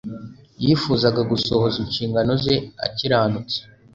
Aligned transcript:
yifuzaga 0.63 1.21
gusohoza 1.31 1.77
inshingano 1.85 2.31
ze 2.43 2.55
akiranutse 2.85 3.57